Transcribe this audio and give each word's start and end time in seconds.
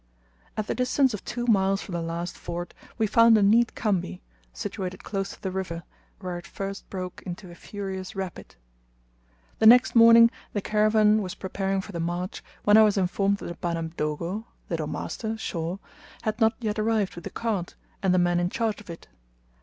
At 0.57 0.65
the 0.65 0.73
distance 0.73 1.13
of 1.13 1.23
two 1.23 1.45
miles 1.45 1.79
from 1.83 1.93
the 1.93 2.01
last 2.01 2.35
ford, 2.35 2.73
we 2.97 3.05
found 3.05 3.37
a 3.37 3.43
neat 3.43 3.75
khambi, 3.75 4.23
situated 4.51 5.03
close 5.03 5.29
to 5.29 5.39
the 5.43 5.51
river, 5.51 5.83
where 6.21 6.39
it 6.39 6.47
first 6.47 6.89
broke 6.89 7.21
into 7.23 7.51
a 7.51 7.53
furious 7.53 8.15
rapid. 8.15 8.55
The 9.59 9.67
next 9.67 9.93
morning 9.95 10.31
the 10.53 10.59
caravan 10.61 11.21
was 11.21 11.35
preparing 11.35 11.81
for 11.81 11.91
the 11.91 11.99
march, 11.99 12.43
when 12.63 12.77
I 12.77 12.81
was 12.81 12.97
informed 12.97 13.37
that 13.37 13.45
the 13.45 13.53
"Bana 13.53 13.83
Mdogo" 13.83 14.45
little 14.71 14.87
master 14.87 15.37
Shaw, 15.37 15.77
had 16.23 16.41
not 16.41 16.55
yet 16.59 16.79
arrived 16.79 17.13
with 17.13 17.25
the 17.25 17.29
cart, 17.29 17.75
and 18.01 18.11
the 18.11 18.17
men 18.17 18.39
in 18.39 18.49
charge 18.49 18.81
of 18.81 18.89
it. 18.89 19.07